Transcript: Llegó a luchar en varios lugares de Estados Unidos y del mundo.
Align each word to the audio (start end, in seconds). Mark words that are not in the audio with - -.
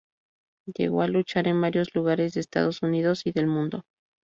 Llegó 0.65 1.03
a 1.03 1.07
luchar 1.07 1.47
en 1.47 1.61
varios 1.61 1.93
lugares 1.93 2.33
de 2.33 2.39
Estados 2.39 2.81
Unidos 2.81 3.21
y 3.27 3.33
del 3.33 3.45
mundo. 3.45 3.85